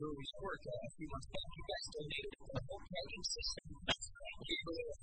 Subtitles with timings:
[0.00, 1.46] brewery's work uh, a few months back.
[1.54, 2.82] You guys donated a full
[3.22, 3.70] system.
[3.70, 3.94] A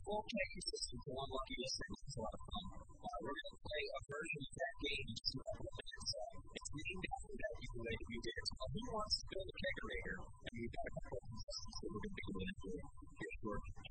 [0.03, 1.87] full kegging system to one lucky listener.
[1.87, 2.65] A lot of fun.
[2.83, 6.11] Uh, we're going to play a version of that game just a couple minutes.
[6.17, 8.43] Uh, it's named after that you did.
[8.57, 10.17] Called Who Wants to Build a Kegerator?
[10.27, 13.86] And we've got a couple of contestants that we're going to be.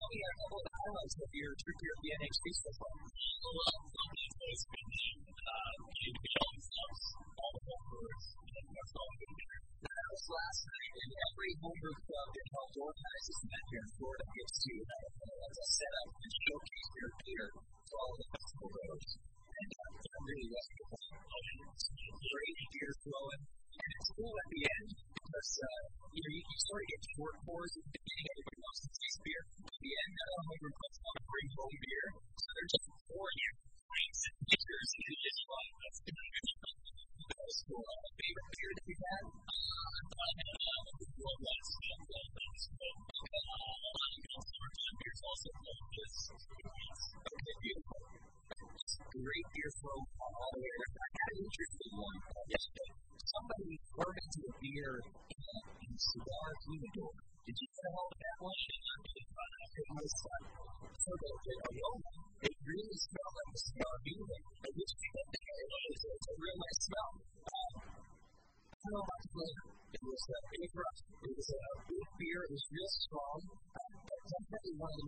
[0.00, 2.88] Tell me a couple of highlights of your trip here at the NHC so far.
[3.04, 3.89] Um,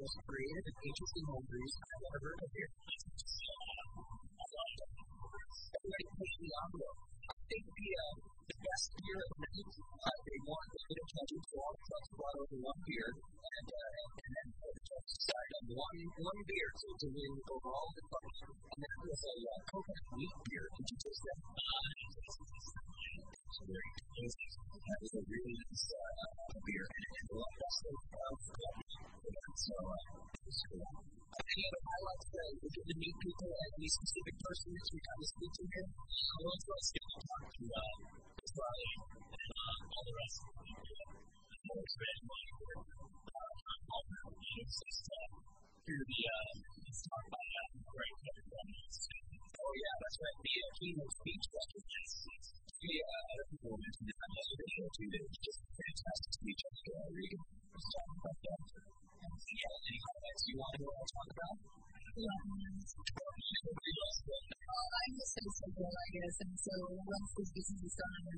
[0.03, 2.71] and interesting home I've ever heard of here.
[5.73, 6.43] Everybody.
[6.43, 8.15] I think the, uh,
[8.51, 11.75] the best beer of the night, uh, they won the Little Country Club.
[11.87, 16.69] Trucks brought over one beer, and, uh, and, and then the on one, one beer
[16.83, 18.03] to, win over all the.
[18.03, 20.52] And that was a uh, coconut beer.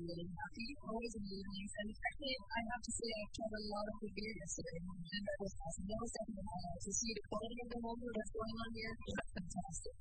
[0.05, 0.67] Really happy.
[0.85, 4.33] Always amazing, and frankly, I have to say I've tried a lot of the beer
[4.37, 5.85] yesterday, and that was awesome.
[5.89, 6.45] That was definitely
[6.85, 8.93] to see the quality of the moment that's going on here.
[8.93, 9.93] That's fantastic.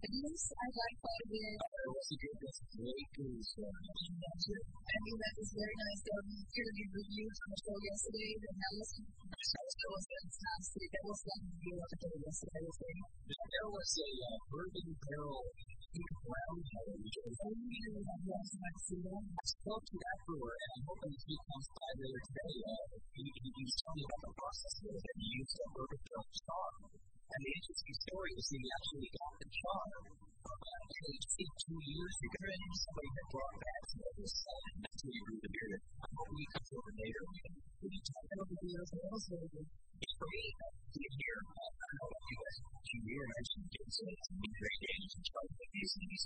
[0.00, 1.58] But yes, I like quite a bit.
[1.60, 2.70] It was a good business.
[2.78, 3.40] Really good.
[3.40, 6.00] I that was very nice.
[6.06, 8.88] There were peer reviews on the show yesterday, that was
[9.50, 10.86] that was fantastic.
[10.94, 12.64] That was like the deal of the day yesterday.
[12.70, 15.42] There was a uh, bourbon barrel
[15.90, 16.06] the.
[18.30, 22.54] I spoke to that and I'm hoping he comes by later today.
[23.18, 26.70] He, was telling me about the process that he used a bourbon barrel char.
[27.30, 32.16] And the interesting story is he actually got the charm char uh, age 18 years
[32.22, 32.46] ago.
[32.70, 35.74] Somebody had brought back to this, uh, and that's where you brew the beer.
[36.06, 37.22] I'm hoping he comes over later.
[37.82, 38.82] Can talk about the beer
[40.20, 41.40] So to get here.
[41.48, 42.56] Uh, I know about you guys.
[42.92, 44.12] You were mentioned getting some
[44.52, 46.20] great games and trying to make these things.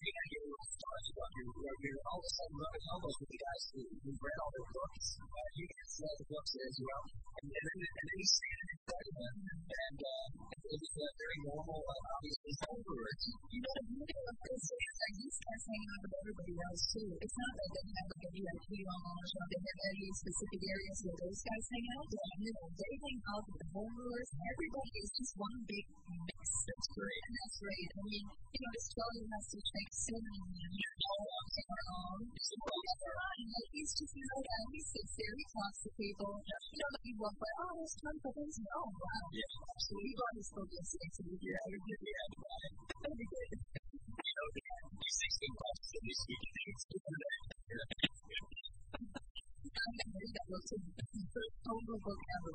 [0.00, 1.48] You got to get a little stars about your
[1.84, 4.68] you're all of a sudden rubbing elbows with the guys who, who read all their
[4.72, 5.06] books.
[5.20, 7.04] Uh, you guys read the books as well.
[7.12, 9.34] And, and then, and then he's standing in front of them.
[9.68, 10.26] And uh,
[10.70, 13.22] was uh, very normal, uh, obviously, homebrewers.
[13.50, 13.74] You know,
[14.30, 17.10] of is guys hang out with everybody else too.
[17.18, 17.52] It's not
[19.50, 22.06] they have a specific areas where those guys hang out.
[22.10, 24.30] You know, they hang out with the homebrewers.
[24.30, 26.42] Everybody is just one big mix.
[26.70, 27.22] That's great.
[27.26, 27.88] And that's great.
[27.90, 30.76] I mean, you know, this 12 has to take so many years.
[31.00, 31.14] So
[32.30, 32.50] it's
[33.74, 36.32] he's just, you know, that he sits there, he talks to people.
[36.46, 38.54] You know, people are like, oh, there's for this.
[38.60, 39.24] No, wow.
[39.34, 39.50] Yeah.
[39.80, 39.94] So
[40.36, 42.00] his focus into the Yeah, we did.
[42.04, 42.76] Yeah, right.
[43.00, 43.48] That'd be good.
[43.56, 46.04] You know, these things seem possible.
[46.04, 46.84] These things
[49.80, 50.92] I'm going to read that book to the
[51.32, 52.52] first total book ever.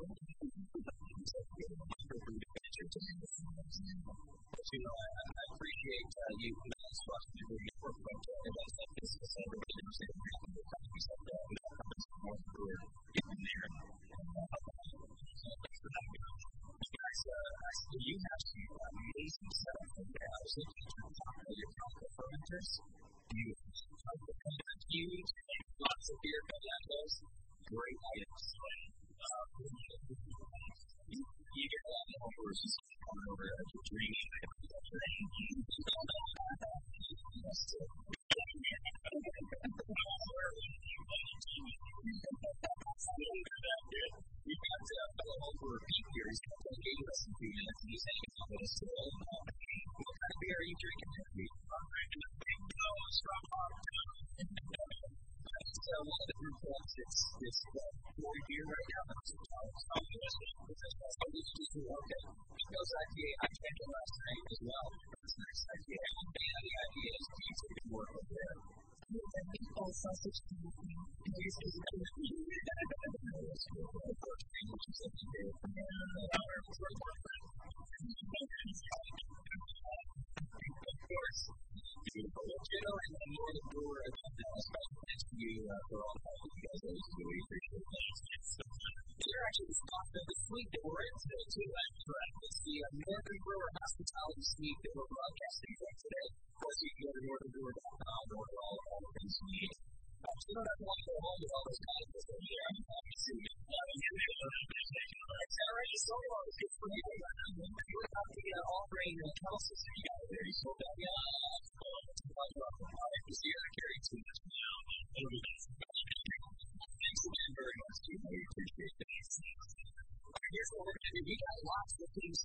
[4.54, 8.38] But you know, I, I appreciate uh, you guys trusting me with your work, but
[8.46, 10.55] as I said, this is a little of a the companies
[22.62, 22.95] tropical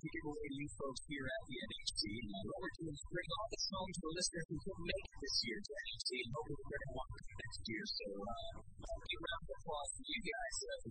[0.01, 2.01] away to you folks here at the NHC.
[2.25, 5.17] And what we're doing bring all this home to a listener who couldn't make it
[5.21, 7.83] this year to NHC and hopefully we're going to want to next year.
[7.85, 10.90] So, uh, a round of applause to you guys uh, for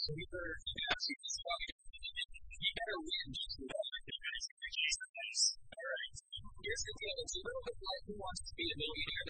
[0.00, 0.16] so.
[0.16, 0.24] You
[2.72, 3.28] better win.
[5.70, 6.16] All right.
[6.60, 7.16] Here's the deal.
[7.20, 9.29] It's a little bit like who wants to be a millionaire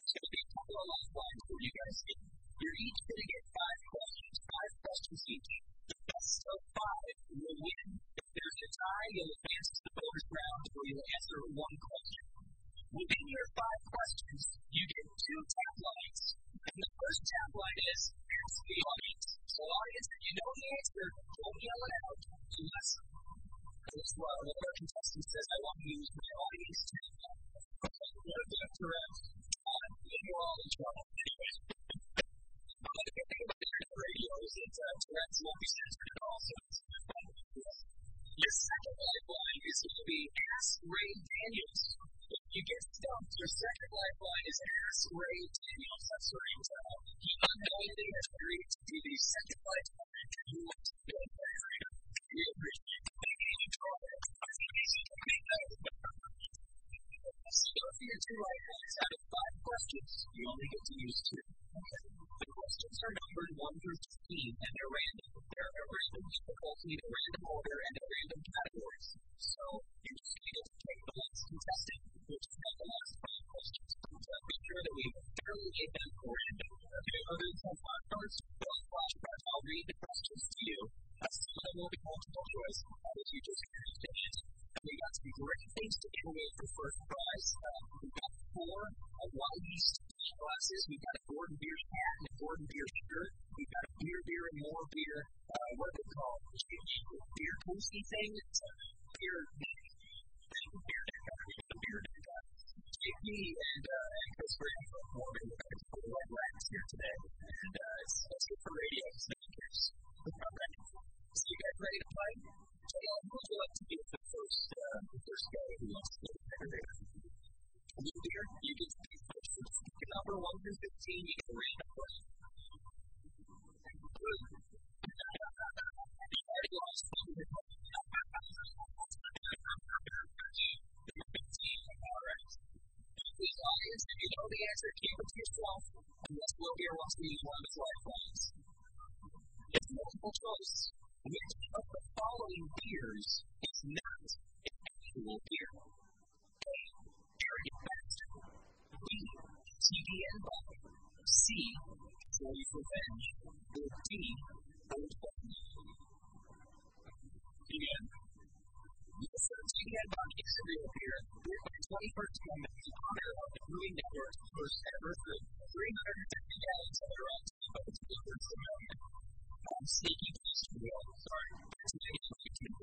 [98.21, 98.60] things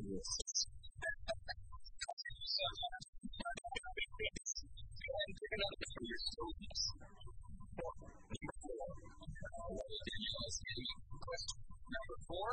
[0.08, 0.24] Number
[12.24, 12.52] four,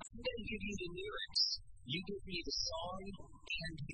[0.00, 1.60] I'm going to give you the lyrics.
[1.84, 3.93] You give me the song and the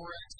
[0.00, 0.39] 4x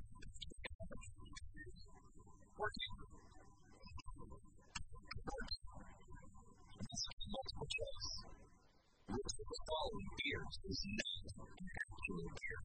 [2.61, 2.93] working
[7.31, 8.09] multiple choice.
[9.11, 12.59] Which of the following beers is not an actual beer?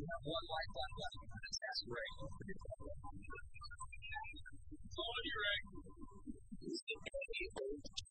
[0.00, 2.16] You have one life left, that's that's right.
[4.96, 5.64] Follow your egg.
[6.70, 8.09] Is it A,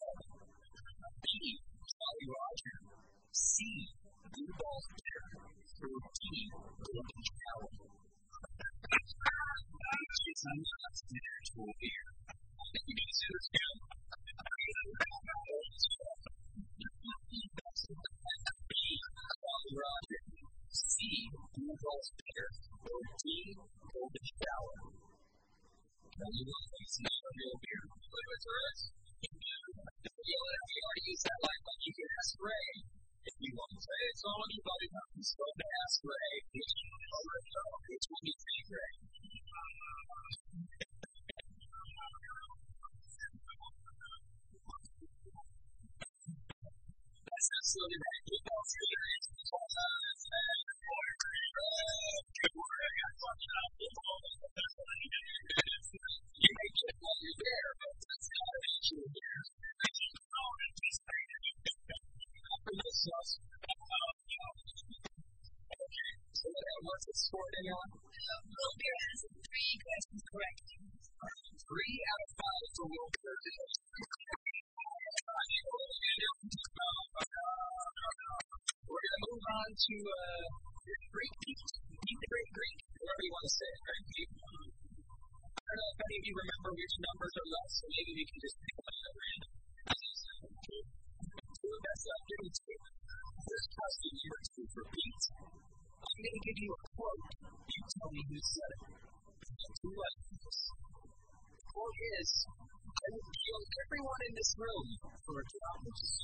[28.44, 28.90] for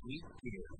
[0.06, 0.75] drop of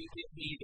[0.00, 0.59] You give me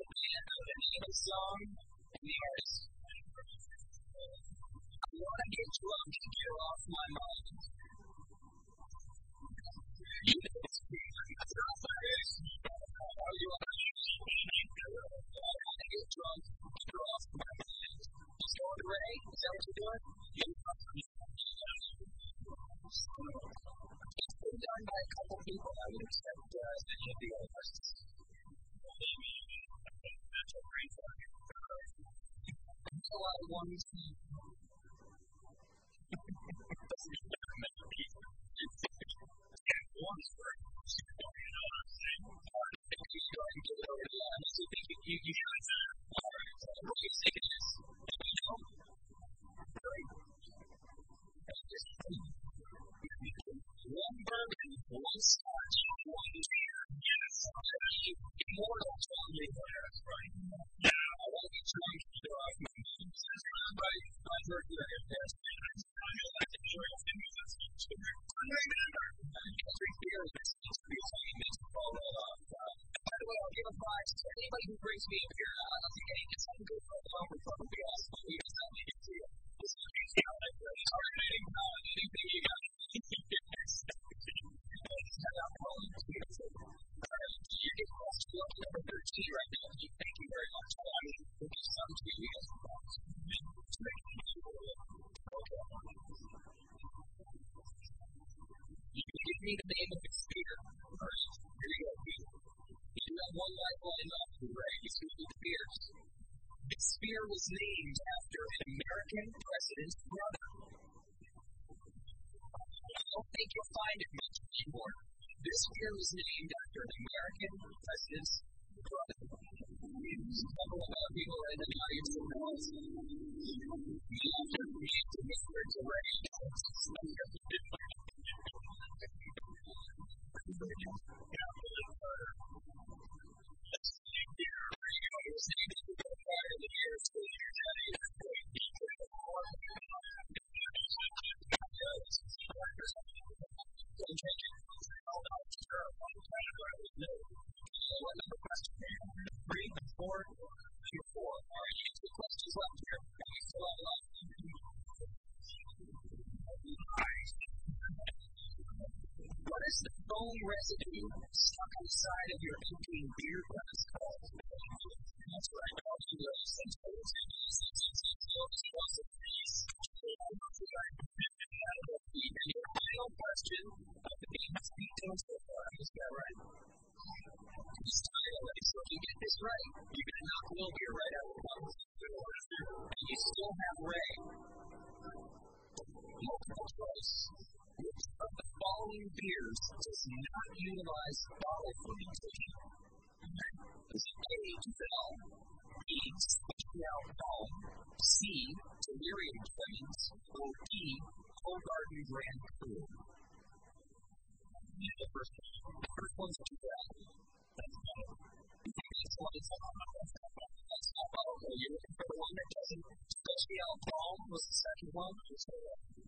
[215.06, 216.05] on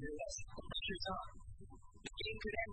[0.00, 0.34] do this.
[0.48, 1.04] There's
[2.00, 2.72] the game could end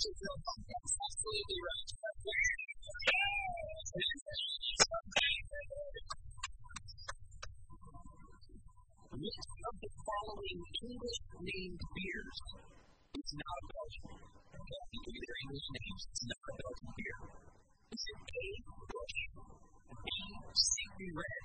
[0.00, 1.92] That's absolutely right.
[9.20, 12.38] Which of the following English beers
[13.12, 14.16] is not Belgian?
[14.80, 15.36] English.
[15.68, 17.20] It's not a Belgian beer.
[17.92, 18.20] Is it
[21.12, 21.44] Red,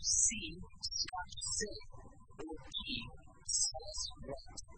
[0.00, 0.56] C.
[0.88, 1.92] Scotch Silk,
[2.48, 3.04] or D.
[3.44, 4.69] Sauce Red?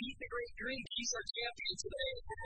[0.00, 0.86] He's the great Greek.
[0.96, 2.39] He's our champion today.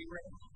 [0.00, 0.49] we ran.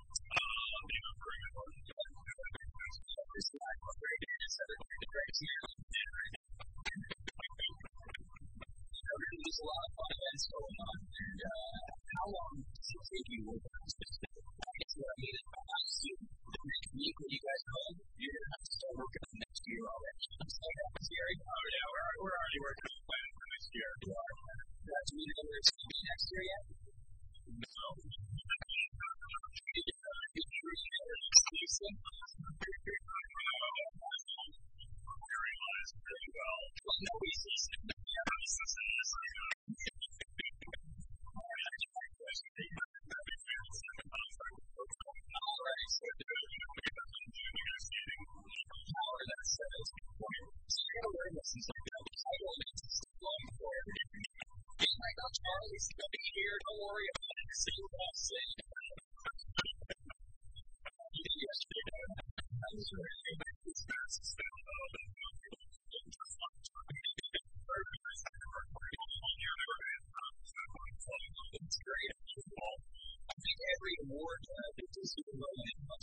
[74.04, 74.40] reward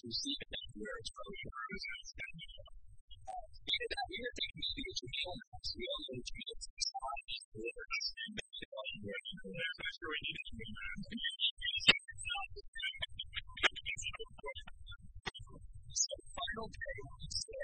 [0.01, 0.49] receive it.
[0.49, 1.37] It's probably
[3.91, 5.37] that we are thinking to get
[5.71, 6.69] we all know that you to
[7.61, 9.61] and make it all your way.
[9.61, 10.57] I'm we need to.
[15.91, 16.97] So final day,
[17.29, 17.61] say,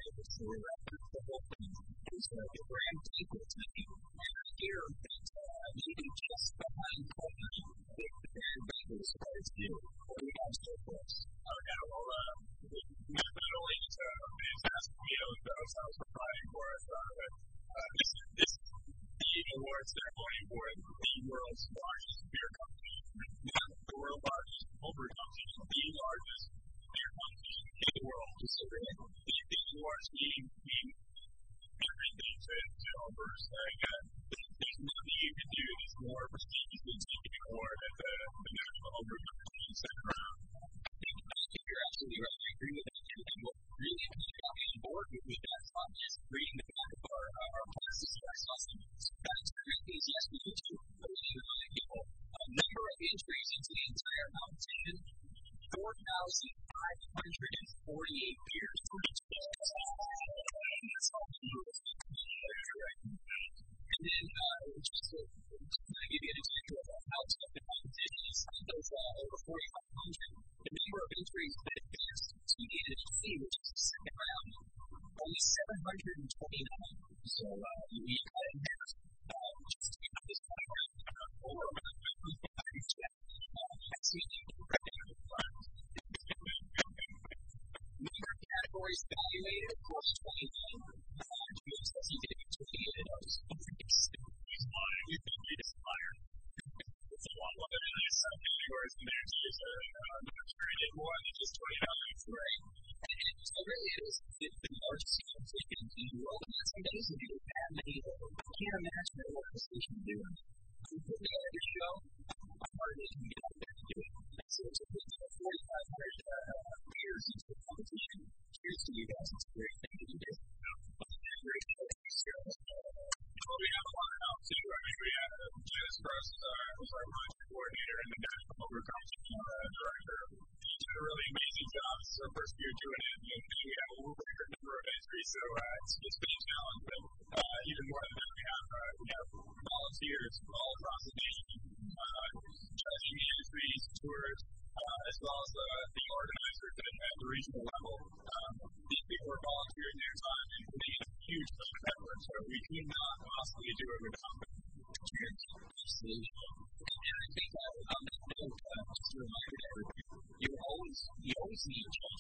[161.66, 162.17] is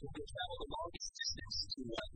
[0.00, 2.09] who can travel the longest distance to uh,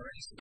[0.00, 0.39] or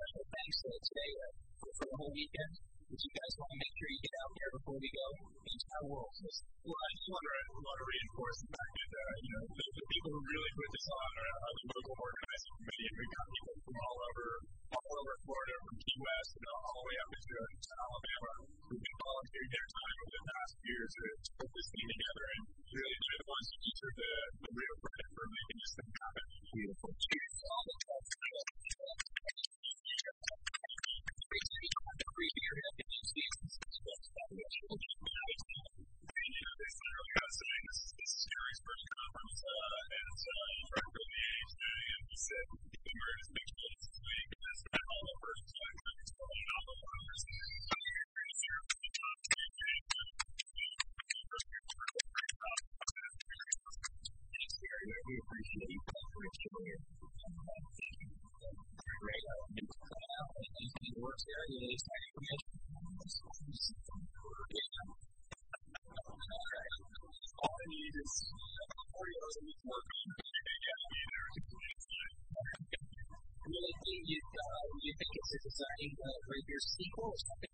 [76.60, 77.49] sequel or something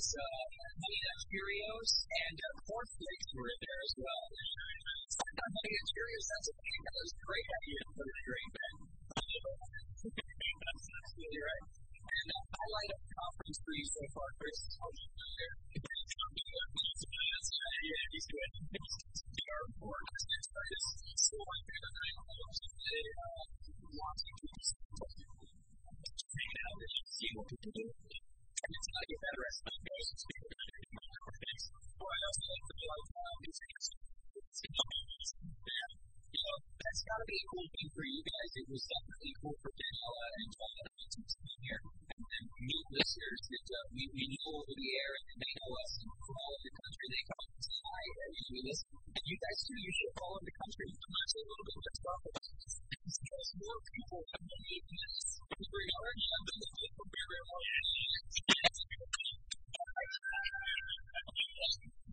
[0.00, 0.29] was uh,
[53.58, 55.42] more people have been using this.
[55.58, 56.62] It's very hard to have been
[56.94, 57.66] for very, long.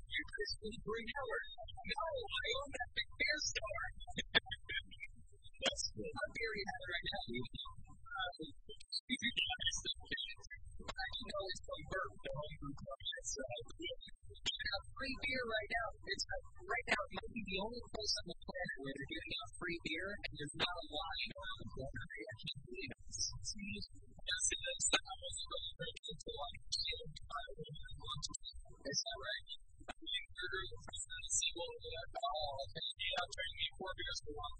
[0.07, 1.29] You basically bring out,
[1.77, 3.81] no, I own that big bear star.
[5.61, 7.25] That's not very bad right now.
[7.27, 7.69] You know,
[8.37, 9.29] you
[11.27, 12.49] know it's from birth, though.
[12.57, 13.76] It's, uh,
[14.97, 15.87] free beer right now.
[16.09, 19.13] It's a, right now it might be the only place on the planet where they're
[19.13, 22.01] giving out free beer and there's not a line around the corner.
[22.01, 22.97] I can't it.
[24.17, 28.27] That's almost really great to like shield lunch.
[28.89, 29.47] Is that right?
[29.87, 33.69] I mean, we're going to see what we have all and yeah, trying to be
[33.77, 34.56] poor because we want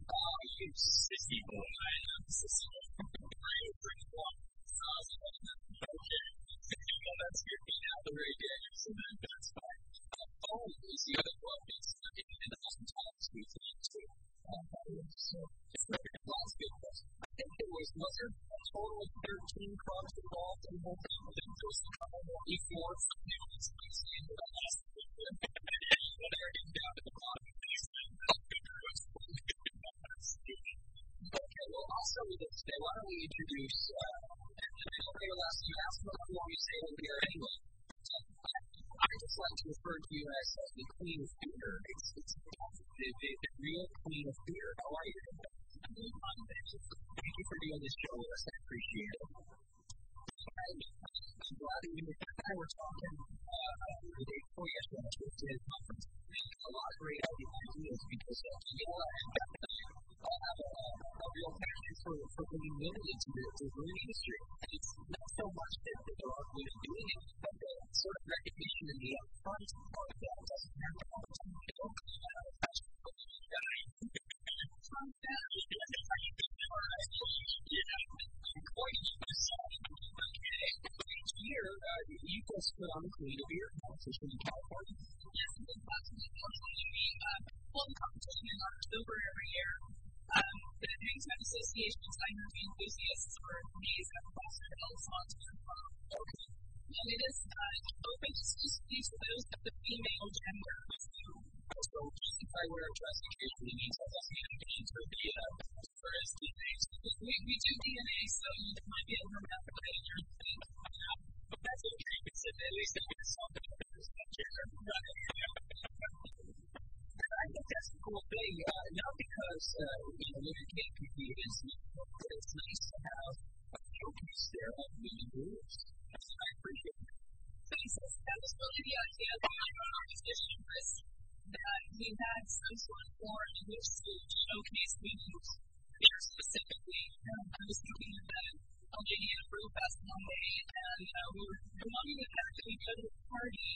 [142.87, 143.69] go to this party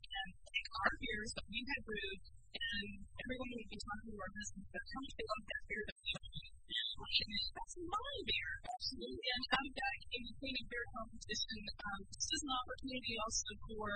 [0.00, 2.22] and take our beers that we had brewed,
[2.56, 2.88] and
[3.20, 5.98] everyone would be talking to our husbands about how much they love that beer that
[6.00, 6.48] we owned.
[7.04, 9.28] That's my beer, absolutely.
[9.36, 11.60] And out of that in the Queen Beer competition.
[11.84, 13.88] Um, this is an opportunity also for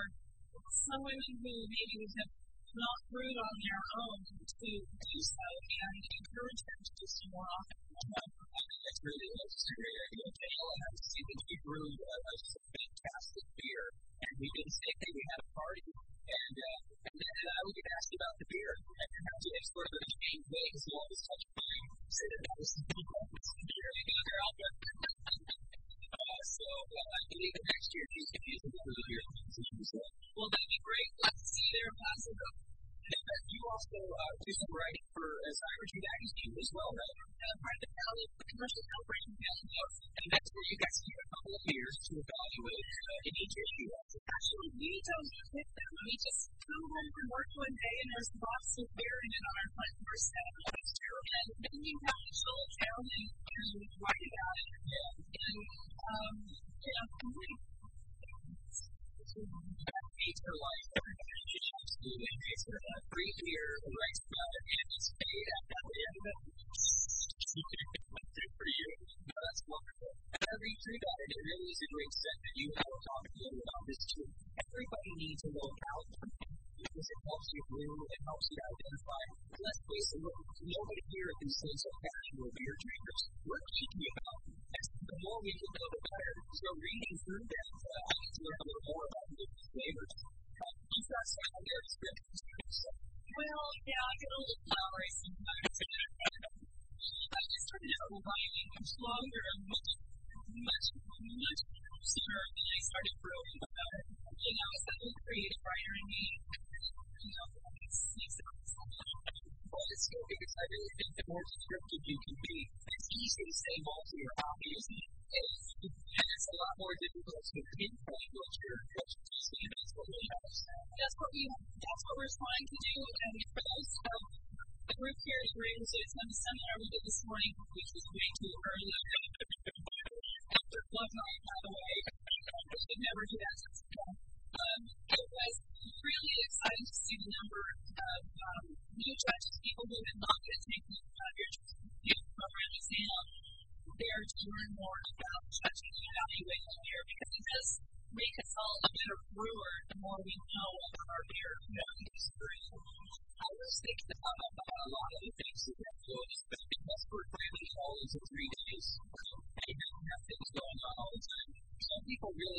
[0.85, 2.33] some women who maybe have
[2.77, 7.49] not brewed on their own to do so and encourage them to do so more
[7.49, 7.77] often.
[8.05, 12.58] That's really a great idea, Dale, and I see that you brewed uh, I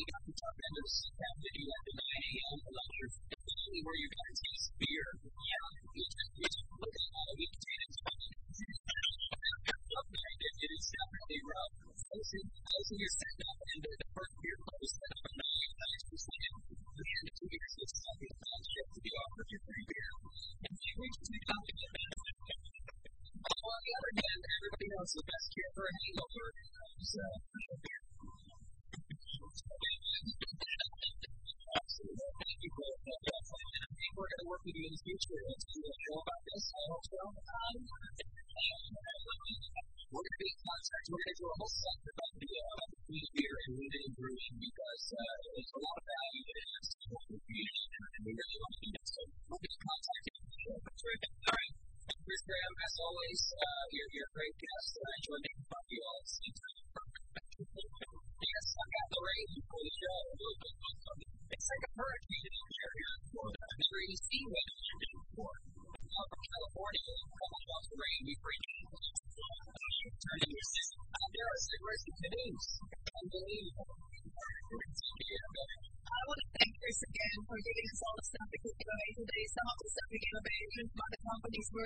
[0.09, 0.97] got to jump into this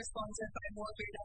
[0.04, 1.24] are sponsored by More Freedom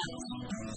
[0.03, 0.71] I'm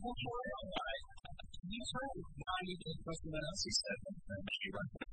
[0.00, 0.16] will.
[1.60, 1.82] You
[3.20, 3.98] someone else said.
[4.48, 5.06] She the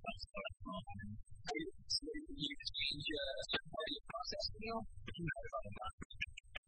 [2.87, 5.93] you a certain part of your process, you know, you know about.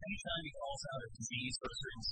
[0.00, 2.04] Anytime he falls out of disease or a certain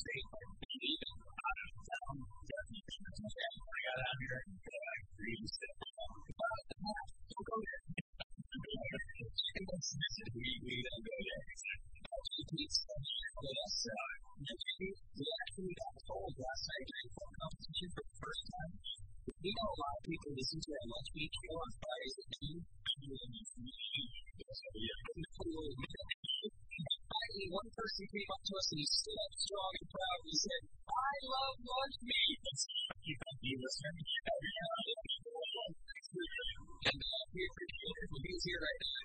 [38.44, 38.97] here right now.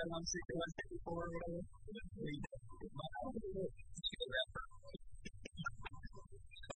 [0.00, 1.60] that on or whatever?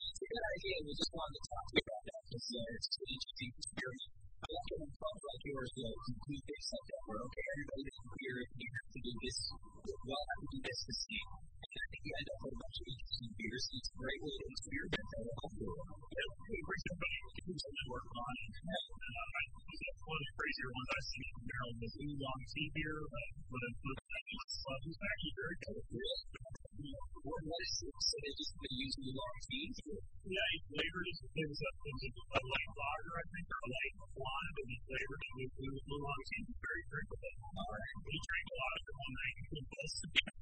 [0.04, 0.76] It's a good idea.
[0.84, 4.06] We just wanted to talk to you about that because uh, it's an interesting experience.
[4.44, 7.46] I like it when clubs like yours you know, complete things like that where, okay,
[7.48, 9.38] everybody here, you have to do this.
[10.04, 11.30] Well, I have to do this this week.
[11.64, 13.64] And I think you end up with a bunch of interesting beers.
[13.72, 15.24] It's a great way to experience that.
[15.24, 19.53] Hey, bring somebody who's going to work on it
[20.04, 23.64] one of the crazier ones I've seen from Maryland was oolong tea beer, but with
[23.64, 24.80] a club.
[24.84, 26.20] He's actually very good at this.
[27.24, 27.96] What was it?
[28.04, 29.68] So they just would use oolong tea?
[30.28, 31.18] Yeah, he flavored it.
[31.24, 34.56] It was a, it was a, a light lager, I think, or a light blonde,
[34.60, 36.44] and he flavored it with oolong tea.
[36.44, 37.34] It was very drinkable.
[37.64, 37.96] All right.
[38.04, 39.36] He drank a lot of it one night.
[39.40, 40.36] He convulsed again.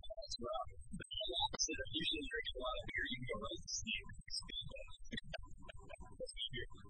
[0.00, 0.70] That's rough.
[0.96, 3.68] But the opposite of usually drinking a lot of beer, you can go right to
[3.68, 4.04] sleep.
[6.20, 6.89] That's beer.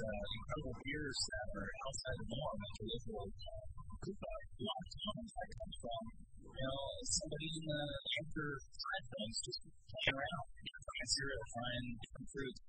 [0.00, 3.36] uh, incredible beers that are outside the norm that a live with.
[3.44, 6.02] Uh, Lots of times that comes from,
[6.44, 7.82] you know, somebody in the
[8.20, 12.60] after time films just playing around, you know, trying to find different fruits,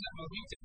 [0.00, 0.59] that movie.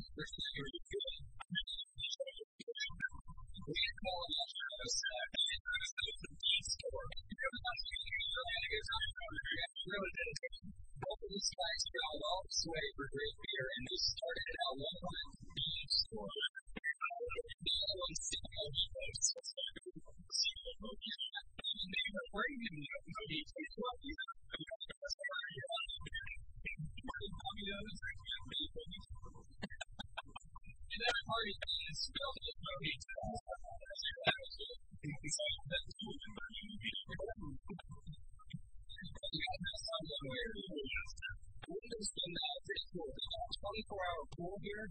[44.64, 44.88] here.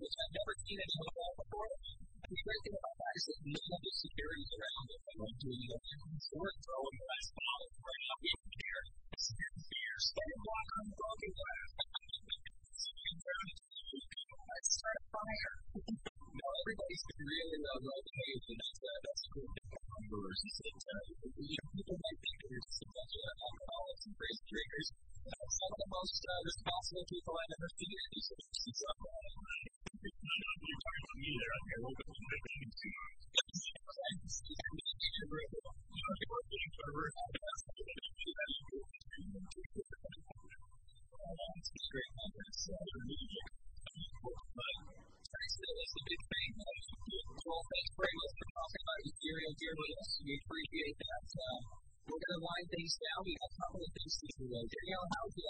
[52.85, 54.48] Sally, a couple of things to you.
[54.51, 55.44] Danielle, how's the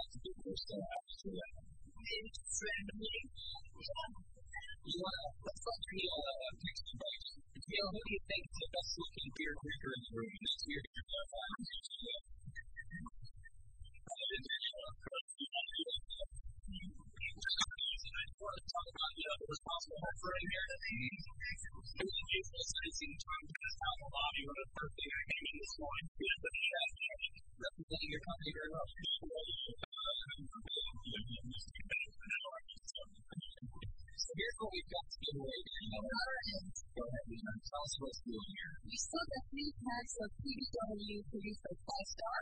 [39.64, 42.36] these tests of PBW produced by Five Star?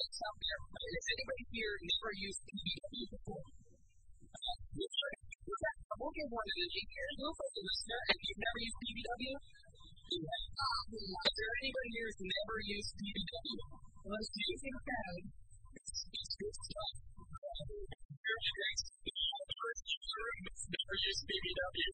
[0.00, 0.56] It's out there.
[0.72, 3.44] Has anybody here never used PBW before?
[6.00, 7.20] We'll give one to the engineers.
[7.20, 8.16] We'll go to the set.
[8.16, 10.24] If you've never used PBW, is
[11.36, 13.60] there anybody here who's never used PBW?
[14.00, 15.28] Well, it's using code.
[15.76, 16.08] It's
[16.40, 17.04] good stuff.
[17.20, 18.88] Very nice.
[20.72, 21.88] Never used PBW.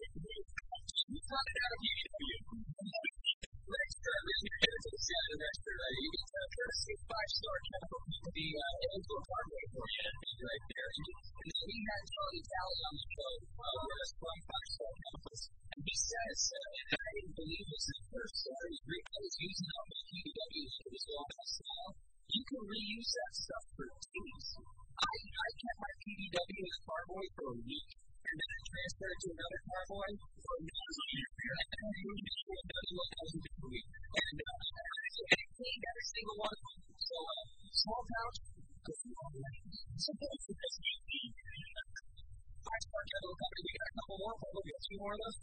[1.11, 3.26] You found out of PBW
[3.67, 5.75] next uh, Richie Davis got an extra.
[5.75, 8.01] Uh, you can uh, courtesy of five star capital.
[8.31, 10.11] The uh, Angelo Carboy for you
[10.47, 10.91] right there.
[10.97, 13.06] And, then we had Tony Talley on the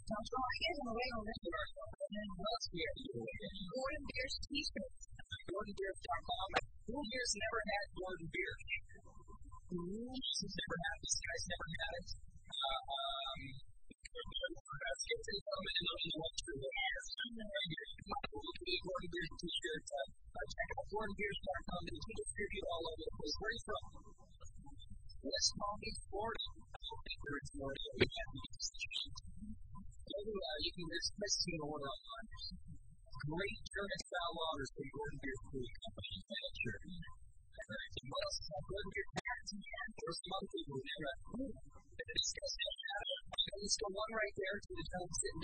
[0.04, 2.92] Now, drawing in the way on this work, and then what's here?
[3.72, 5.03] Gordon Biersch t-shirt.
[31.64, 32.24] Lord our God.
[33.24, 36.76] Great German style has from going Beer food company manager.
[38.04, 39.50] What else is going to your parents?
[39.96, 41.56] There's some other people who never have food.
[42.04, 43.04] It's just that.
[43.64, 45.43] Let's go one right there to the gentleman sitting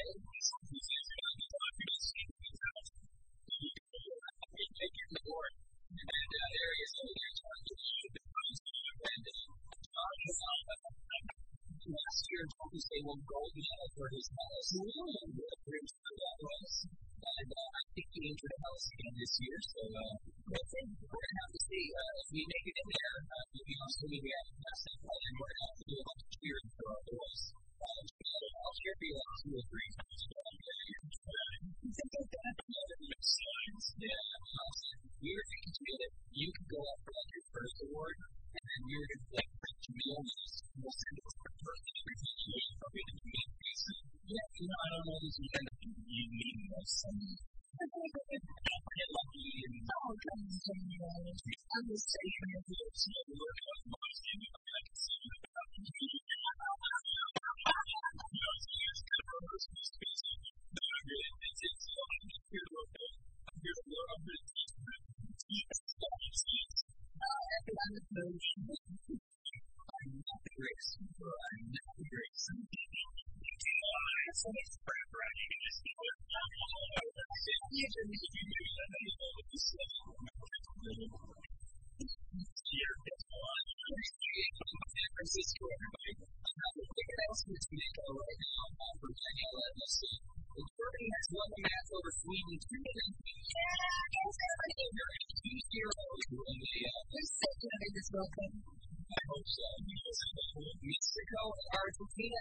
[47.01, 47.50] Sunday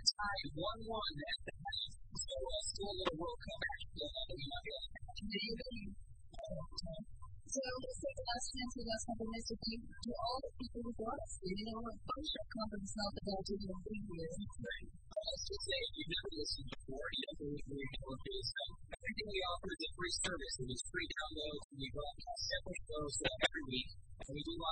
[0.01, 1.93] that tie is 1 1 at the half.
[2.17, 4.41] So uh, still a little World Cup action going
[6.41, 7.05] on.
[7.51, 10.53] So this is a last chance with us having this with you to all the
[10.57, 11.53] people who brought us here.
[11.53, 14.33] You know, a bunch of companies not that they'll do your thing here.
[14.41, 18.41] I was just saying, if you've never listened before, you don't believe me, you
[18.89, 20.55] everything we offer is a free service.
[20.65, 24.70] It is free downloads, and we broadcast every show every week, and we do live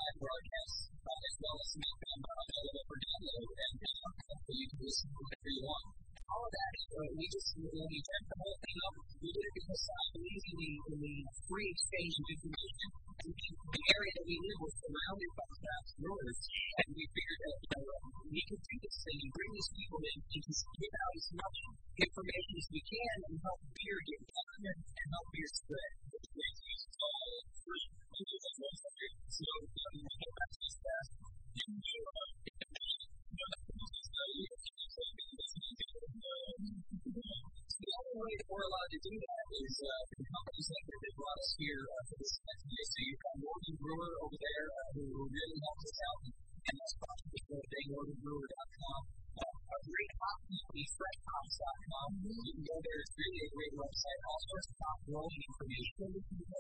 [48.23, 49.01] brewer.com.
[49.39, 52.09] Uh, our great hockey is freshops.com.
[52.27, 52.99] You can go there.
[53.03, 54.21] It's really a great website.
[54.27, 56.58] All sorts of top growing information.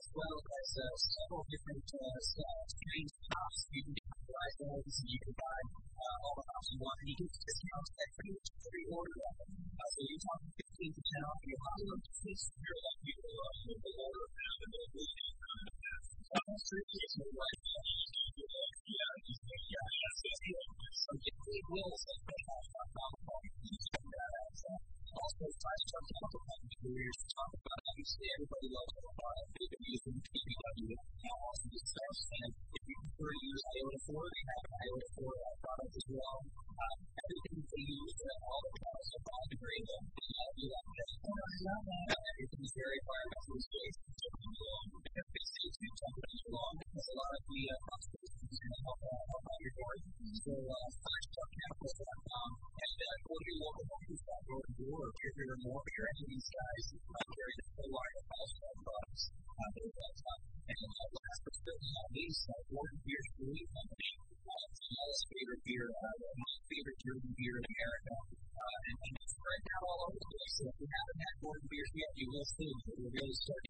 [72.59, 73.68] things that we're going to start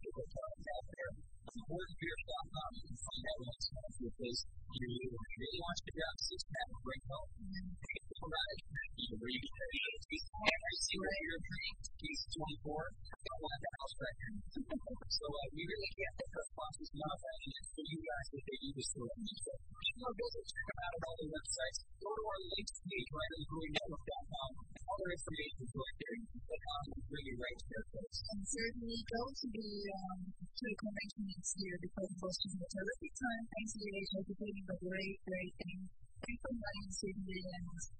[29.38, 33.42] to be um, to the convention next year because it was just a terrific time.
[33.54, 35.78] Thanks to the AHA for doing the great, great thing.
[36.26, 37.97] People running to the end.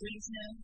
[0.00, 0.63] foundation